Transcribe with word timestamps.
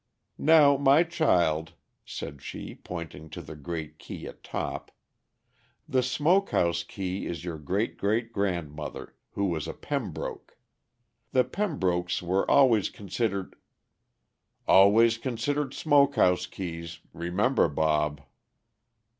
"Now 0.39 0.77
my 0.77 1.03
child," 1.03 1.73
said 2.03 2.41
she, 2.41 2.73
pointing 2.73 3.29
to 3.29 3.39
the 3.43 3.55
great 3.55 3.99
key 3.99 4.25
at 4.25 4.41
top, 4.43 4.89
"the 5.87 6.01
smoke 6.01 6.49
house 6.49 6.81
key 6.81 7.27
is 7.27 7.45
your 7.45 7.59
great 7.59 7.99
great 7.99 8.33
grandmother, 8.33 9.15
who 9.33 9.45
was 9.45 9.67
a 9.67 9.75
Pembroke. 9.75 10.57
The 11.33 11.43
Pembrokes 11.43 12.23
were 12.23 12.49
always 12.49 12.89
considered" 12.89 13.55
"Always 14.67 15.19
considered 15.19 15.71
smoke 15.75 16.15
house 16.15 16.47
keys 16.47 16.99
remember, 17.13 17.67
Bob." 17.69 18.21